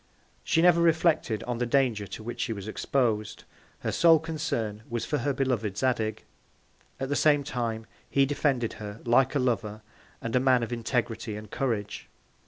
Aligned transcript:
She 0.43 0.63
never 0.63 0.81
reflected 0.81 1.43
on 1.43 1.59
the 1.59 1.65
Danger 1.67 2.07
to 2.07 2.23
which 2.23 2.41
she 2.41 2.53
was 2.53 2.67
expos'd; 2.67 3.43
her 3.81 3.91
sole 3.91 4.17
Concern 4.17 4.81
was 4.89 5.05
for 5.05 5.19
her 5.19 5.31
beloved 5.31 5.77
Zadig. 5.77 6.23
At 6.99 7.09
the 7.09 7.15
same 7.15 7.43
Time, 7.43 7.85
he 8.09 8.25
defended 8.25 8.73
her, 8.81 8.99
like 9.05 9.35
a 9.35 9.37
Lover, 9.39 9.83
and 10.19 10.35
a 10.35 10.39
Man 10.39 10.63
of 10.63 10.73
Integrity 10.73 11.35
and 11.35 11.51
Courage. 11.51 12.09